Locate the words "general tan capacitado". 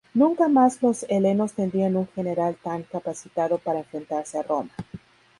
2.07-3.59